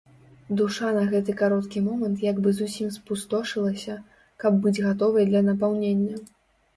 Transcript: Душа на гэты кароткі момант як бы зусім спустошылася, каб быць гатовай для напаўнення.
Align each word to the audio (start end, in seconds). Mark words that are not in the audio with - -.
Душа 0.59 0.87
на 0.93 1.01
гэты 1.09 1.33
кароткі 1.41 1.83
момант 1.87 2.23
як 2.25 2.39
бы 2.45 2.53
зусім 2.59 2.89
спустошылася, 2.95 3.97
каб 4.45 4.57
быць 4.65 4.81
гатовай 4.87 5.29
для 5.29 5.43
напаўнення. 5.51 6.17